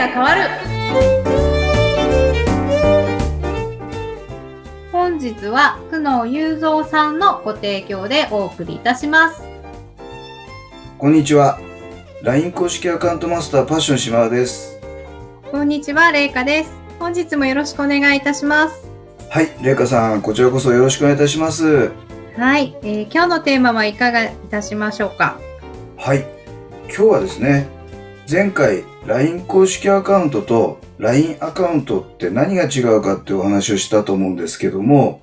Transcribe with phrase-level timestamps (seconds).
[0.00, 0.40] が変わる
[4.90, 9.42] 本日は久能雄三さんのご提供でお送りいたします
[10.96, 11.58] こんにちは。
[12.22, 14.78] LINE 公式アカウントマスターパッション島田です。
[15.50, 18.86] こんにちはれいかです本日もよろしくお願いいたします
[19.30, 21.90] はい、れいかさん、こちらこそよろしくお願いいたします。
[22.36, 25.38] はい、えー今日のテーマはいかがいたしましょうか？
[25.96, 26.26] はい、
[26.84, 27.68] 今日はですね、
[28.30, 35.20] 前回 LINE 公式アカウントと LINE アカウントって何が違うかってお話をしたと思うんですけども、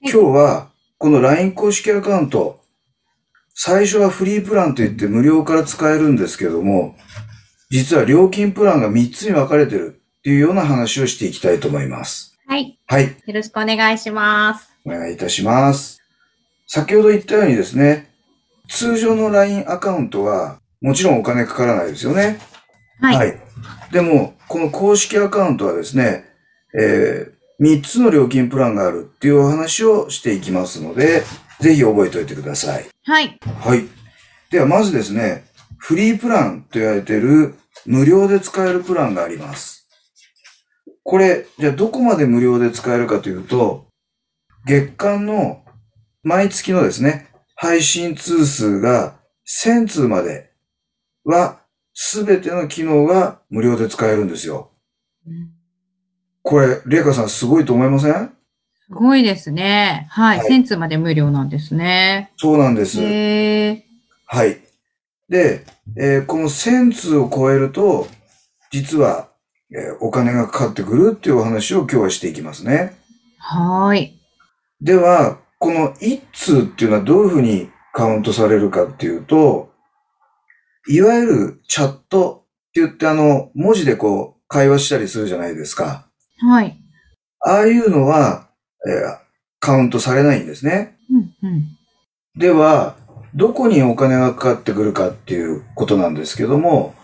[0.00, 2.60] 今日はこの LINE 公式アカウント、
[3.52, 6.96] 最初はフリープランといって無料から使えるんですけども、
[7.68, 12.38] 実は料金プランが3つに分かれてるっていうような話をしていきたいと思います。
[12.46, 16.00] はいはい、よろしくお願いしますお願いいたします。
[16.66, 18.08] 先ほど言ったようにですね、
[18.70, 22.38] 通常の LINE アカウントはもちろんお金かからないですよね。
[23.00, 23.40] はい、
[23.92, 26.24] でも、この公式アカウントはですね、
[26.78, 31.22] えー、3つの料金プランがあるっていうお話をしていきますので、
[31.60, 32.86] ぜひ覚えておいてください。
[33.04, 33.84] はい、はい。
[34.50, 35.44] ではまずですね、
[35.78, 37.54] フリープランと言われている
[37.86, 39.88] 無料で使えるプランがあります。
[41.04, 43.86] これ、じゃあどこまで無料で使えるかというと、
[44.66, 45.62] 月間の
[46.22, 49.16] 毎月のですね、配信通数が
[49.64, 50.51] 1000通まで
[51.24, 51.58] は
[51.94, 54.70] すべての機能が無料で使えるんですよ。
[56.42, 58.32] これ、レイカさんすごいと思いません？
[58.88, 62.98] すごいですねはい、はい1000通まで無料なんですねそうなんです。
[64.26, 64.58] はい。
[65.28, 65.64] で、
[65.96, 68.06] えーこの1000通を超えると、
[68.70, 69.28] 実は、
[69.74, 72.96] えーお金がかかってくるっていうお話を今日はしていきますね。
[73.38, 74.18] はーい
[74.80, 79.71] では、この1通っていうのはどういうふうにカウントされるかっていうと、
[80.88, 86.06] いわゆるチャットって言ってあの、文字でこう会話したりするじゃないですか。
[86.40, 86.78] はい
[87.44, 88.48] ああいうのは、
[88.86, 89.22] えー
[89.64, 90.96] カウントされないんですね。
[91.08, 91.78] うんうん
[92.34, 92.96] では、
[93.34, 96.94] どこにお金がかかってくるかっていうことなんですけども、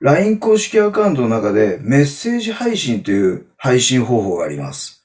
[0.00, 5.04] LINE 公式アカウントの中でメッセージ配信という配信方法があります。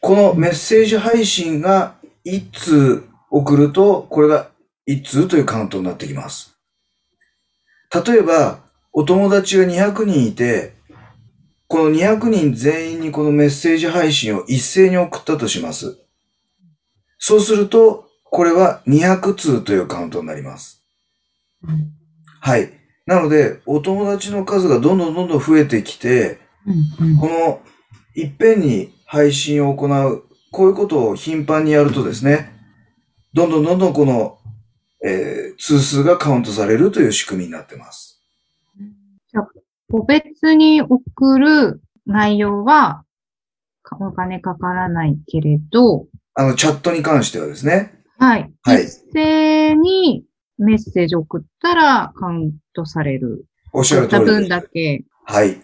[0.00, 4.48] このメッセージ配信が1通送ると、これが
[4.88, 6.53] 1通というカウントになってきます。
[7.94, 8.60] 例えば、
[8.92, 10.74] お友達が200人いて、
[11.66, 15.98] この200人全員にこのメッセージ配信を一斉に送ったとします。
[17.18, 20.84] そうすると、これは200通というカウントになります。
[21.62, 21.94] うん
[22.40, 22.70] はい。
[23.06, 27.62] なので、お友達の数がどんどんどんどん増えてきて、うんうんこの
[28.14, 32.52] いっぺんに配信を行う、こういうことを頻繁にやるとですね、
[33.32, 34.38] どんどんどんどんこの、
[35.04, 38.20] えー通数がカウントされるという仕組みになってます。
[39.90, 43.04] 個別に送る内容は
[43.82, 47.94] かお金かからないけれど、あの、チャットに関してはですね。
[48.18, 48.52] はい。
[48.62, 50.24] はい一斉に
[50.58, 53.44] メッセージを送ったらカウントされる。
[53.72, 54.48] おっしゃる通りです。
[54.48, 55.04] だけ。
[55.24, 55.62] はい。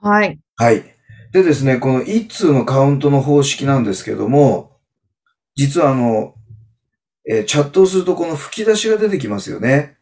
[0.00, 0.38] はい。
[0.56, 0.84] はい。
[1.32, 4.78] でですね、この一通のカウントの方式なんですけども、
[5.54, 6.34] 実はあの、
[7.28, 9.96] えーチャットをするとこの吹き出しが出てきますよね。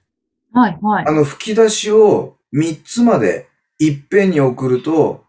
[0.52, 0.78] はい。
[0.80, 1.12] はいあ。
[1.12, 3.48] の吹き出しを3つまで
[3.78, 5.24] いっぺんに送ると、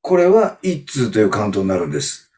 [0.00, 2.30] これは一通というカウントになるんです。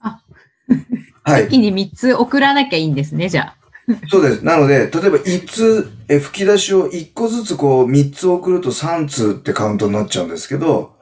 [0.00, 0.20] あ
[1.24, 1.46] はい。
[1.46, 3.64] 一気に3つ送らなきゃいいんですね、じゃあ。
[4.08, 4.44] そうです。
[4.44, 10.94] なので、例えば一通、え吹き出しを1個ずつこう3つ送ると3通ってカウントになっちゃうんですけど、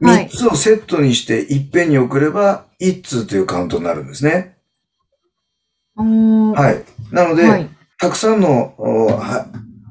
[0.00, 4.55] はい3つをセットにしていっぺんに送れば1通というカウントになるんですね。
[5.96, 6.84] ははい。
[7.10, 7.68] なので、はい。
[7.98, 8.74] たくさんの、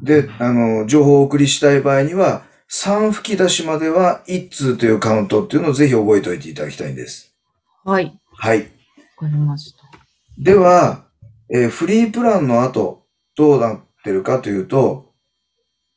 [0.03, 7.31] で、あの、情報をお送りしたい場合には、3吹き出しまでは1通というカウントっていうのをぜひ覚えておいていただきたいんです。
[7.83, 8.19] はい。
[8.33, 8.59] はい。
[8.59, 9.79] わかりました。
[10.37, 11.05] では、
[11.53, 13.05] えーフリープランの後、
[13.35, 15.13] どうなってるかというと、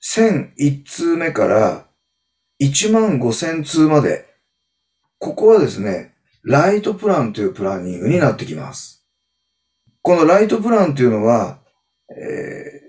[0.03, 1.87] 1001通目から
[2.63, 4.27] 1万5000通まで、
[5.19, 6.15] ここはですね、
[6.45, 8.98] ライトプランというプランニングになってきます。
[10.03, 11.59] このライトプランというのは、
[12.11, 12.89] えー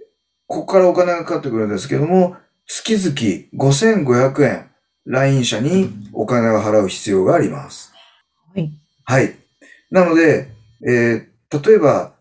[0.52, 2.36] ここからお金がかかってくるんですけども、
[2.66, 4.72] 月々5500円、
[5.06, 7.94] LINE 社にお金を払う必要があります。
[8.56, 8.72] はい。
[9.04, 9.36] はい。
[9.92, 10.52] なので、
[10.88, 12.14] えー例えば、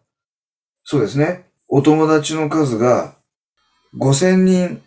[0.84, 3.14] そうですね、お友達の数が
[3.98, 4.82] 5000人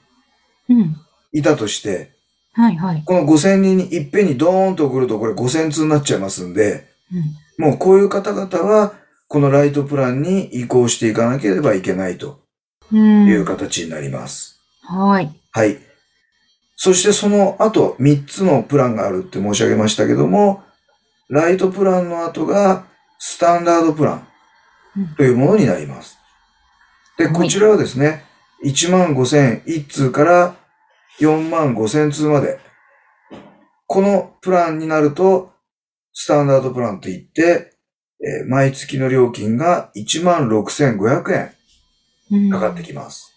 [0.69, 0.95] うん。
[1.31, 2.11] いたとして、
[2.53, 2.75] はい。
[2.75, 3.03] はい。
[3.05, 6.87] この5000人にいっぺんにドーンと送るとこれ5000通になっちゃいますんで、
[7.59, 7.65] うん。
[7.65, 8.93] もうこういう方々は、
[9.31, 12.41] このライトプランに移行していかなければいけないと
[12.91, 14.59] うんいう形になります。
[14.81, 15.31] はい。
[15.53, 15.77] はい。
[16.75, 20.63] そしてその後3つのプランがあるって申し上げましたけども、
[21.29, 22.83] ライトプランの後が
[23.19, 24.27] スタンダードプラン
[25.15, 26.17] というものになります。
[27.17, 28.25] で、はいこちらはですね、
[28.65, 30.57] 1万5000 1通から
[31.21, 32.59] 4万5000通まで。
[33.87, 35.53] このプランになると、
[36.11, 37.70] スタンダードプランといって、
[38.23, 41.51] えー毎月の料金が1万6500円
[42.31, 43.33] うんかかってきます。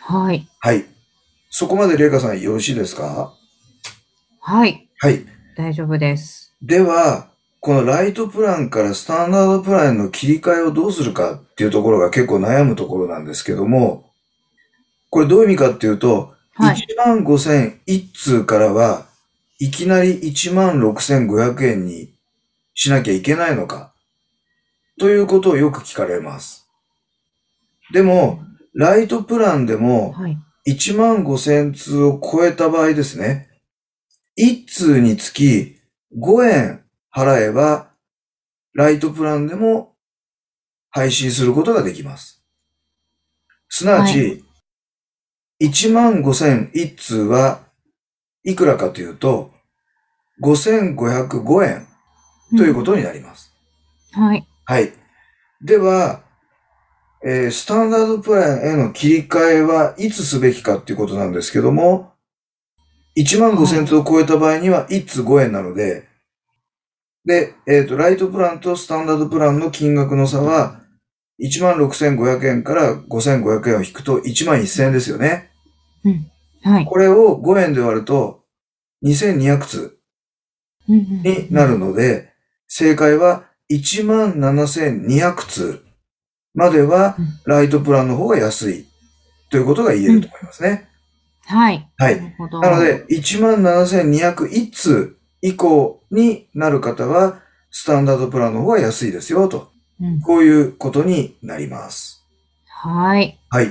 [0.00, 0.46] はい。
[0.60, 0.84] はい。
[1.50, 3.32] そこまでレイカさんよろしいですか？
[4.40, 4.88] はい。
[4.98, 5.24] はい。
[5.56, 6.52] 大丈夫です。
[6.62, 7.28] では、
[7.60, 14.10] このライトプランからスタンダードプランへの切り替えをどうするかっていうところが結構悩むところなんですけども、
[15.10, 16.76] これどういう意味かっていうと、はい。
[16.76, 19.06] 1万5000一通からは、
[19.58, 22.13] いきなり1万6500円に
[22.74, 23.94] しなきゃいけないのか、
[24.98, 26.68] ということをよく聞かれます。
[27.92, 28.42] でも、
[28.74, 30.36] ライトプランでもはい。
[30.66, 33.48] 1万5000通を超えた場合ですね、
[34.38, 35.76] 1通につき
[36.18, 36.84] 5円
[37.14, 37.90] 払えば、
[38.72, 39.94] ライトプランでも
[40.90, 42.42] 配信することができます。
[43.68, 44.42] すなわはち、
[45.60, 47.60] 1万5000一通は
[48.42, 49.52] いくらかというと、
[50.42, 51.88] 5505円
[52.56, 53.52] ということになります。
[54.12, 54.20] と。
[54.20, 54.46] はい。
[54.64, 54.92] はい。
[55.62, 56.22] では、
[57.24, 62.12] えースタンダードプランへの切り替えはいつすべきかっていうことなんですけども、
[63.16, 66.08] 1万5000通を超えた場合には1通5円なので、
[67.24, 70.80] で、えっ、と、ライトプランとスタンダードプランの金額の差は、
[71.40, 75.50] 1万6500円から5500円を引くと1万1000円ですよね。
[76.62, 76.84] はい。
[76.84, 78.44] これを5円で割ると
[79.04, 79.98] 2200通
[80.86, 82.33] になるので、
[82.68, 85.84] 正解は1万7200通
[86.54, 88.86] まではうんライトプランの方が安い
[89.50, 90.88] ということが言えると思いますね。
[91.46, 91.88] はい。
[91.98, 92.06] は。
[92.06, 92.60] ないるほど。
[92.60, 97.40] なので、1万7201通以降になる方は、
[97.70, 99.70] スタンダードプランの方が安いですよと。
[100.00, 102.24] うん、こういうことになります。
[102.66, 103.38] はい。
[103.50, 103.68] はい。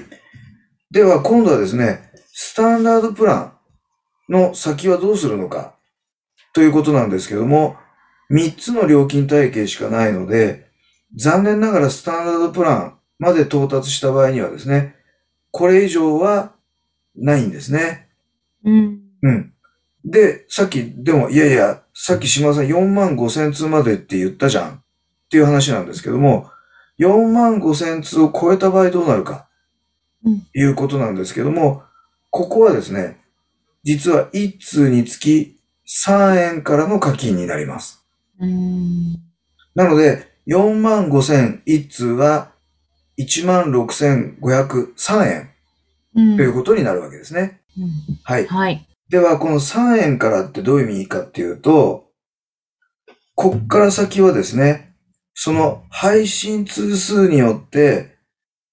[0.92, 3.54] では、今度はですね、スタンダードプラ
[4.30, 5.75] ンの先はどうするのか
[6.54, 7.75] ということなんですけども、
[8.33, 10.68] 3つの料金体系しかないので、
[11.15, 14.95] 残念ながらスタンダードプランまで到達した場合にはですね、
[15.51, 16.53] これ以上は
[17.15, 18.09] ないんですね。
[18.65, 19.01] うん。
[19.21, 19.53] うん。
[20.03, 24.81] で、さっき、でも、いやいや、さっき島田さん4万5千通までって言ったじゃんっ
[25.30, 26.50] ていう話なんですけども、
[27.00, 29.47] 4万5千通を超えた場合どうなるか、
[30.25, 31.83] うんいうことなんですけども、
[32.30, 33.19] ここはですね、
[33.83, 35.59] 実は1通につき
[36.06, 38.02] 3円からの課金になります。
[38.39, 39.13] うん。
[39.75, 42.51] なので、4万5千1通は
[43.18, 45.50] 1万6503円
[46.15, 46.38] うん。
[46.38, 47.62] ということになるわけですね。
[47.77, 47.89] うん
[48.24, 48.47] はい。
[48.47, 48.88] はい。
[49.09, 52.09] では、この3円からってどういう意味かっていうと、
[53.35, 54.94] こっから先はですね、
[55.33, 58.15] その配信通数によって、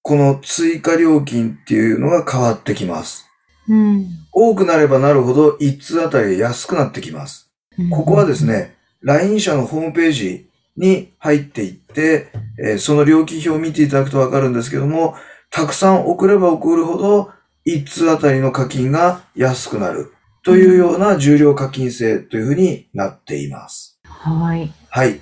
[0.03, 3.27] この追加料金っていうのが変わってきます。
[3.67, 4.07] うん。
[4.31, 7.51] 多くなればなるほど1通あたり安くなってきます。
[7.91, 8.45] ここはです。
[8.45, 15.15] ね、LINE 社のホームページに入っていって、えーその料金表を見ていただくとわかるんですけども、
[15.49, 17.31] たくさん送れば送るほど、
[17.65, 23.99] 1通あたりの課金が安くなるというような重量課金制というふうになっています。
[24.03, 24.73] はい。
[24.89, 25.19] はい。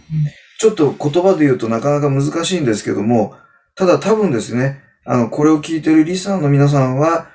[0.60, 3.36] ちょっと言葉で言うとなかなか難しいんですけども、
[3.76, 7.28] ただ多分ですね、あの、これを聞いているリスナーの皆さんは、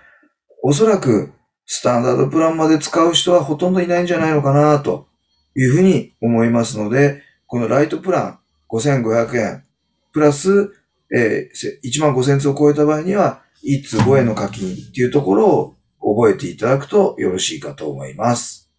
[0.63, 1.33] おそらく
[1.67, 5.09] スタンダードプランまで使う人はほとんどいないんじゃないのかなと
[5.57, 8.39] いうふうに思いますので、このライトプラン
[8.71, 9.65] 5500円、
[10.13, 10.73] プラス、
[11.15, 18.71] えーせ1万5000通を超えた場合には、1通5円の課金っていうところを覚えていただくとよろしいかと思います。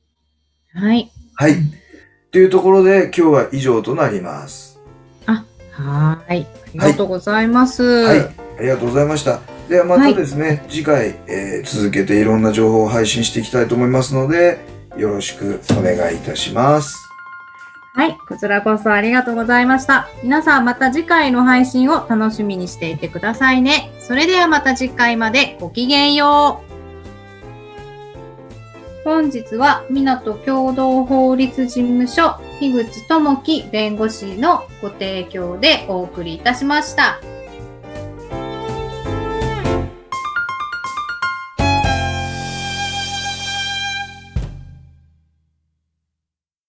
[0.73, 1.11] はい。
[1.35, 1.55] はい。
[2.31, 4.79] というところで今日は以上となります。
[6.27, 6.45] はい。
[6.45, 7.83] ありがとうございます。
[7.83, 8.19] はい。
[8.19, 9.39] ありがとうございました。
[9.69, 14.59] ではまたですね、次回、えー続けていろんな情報を配信していきたいと思いますので、
[14.97, 17.09] よろしくお願いいたします。
[17.93, 18.17] はい。
[18.27, 20.09] こちらこそありがとうございました。
[20.21, 23.93] 皆さんまた次回の配信を楽しみにしていてくださいね。
[23.99, 26.75] それではまた次回までごきげんよう。
[29.05, 37.21] 本日は港共同法律事務所樋口智樹弁護士のご提供でお送りいたしました。